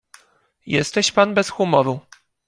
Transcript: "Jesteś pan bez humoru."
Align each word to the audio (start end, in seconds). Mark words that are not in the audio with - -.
"Jesteś 0.65 1.11
pan 1.11 1.33
bez 1.33 1.49
humoru." 1.49 1.99